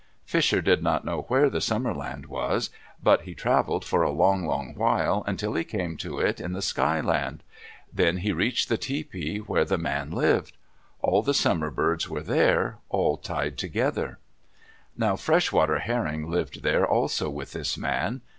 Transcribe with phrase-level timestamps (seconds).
[0.25, 2.71] Fisher did not know where the Summer Land was,
[3.03, 6.61] but he traveled for a long, long while until he came to it in the
[6.63, 7.43] Sky Land.
[7.93, 10.57] Then he reached the tepee where the man lived.
[11.03, 14.17] All the Summer Birds were there, all tied together.
[14.97, 18.21] Now Fresh water Herring lived there also with this man.